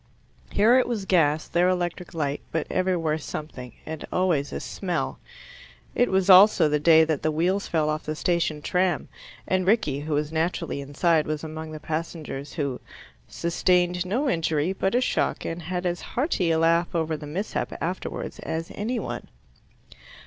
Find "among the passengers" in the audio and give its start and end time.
11.43-12.53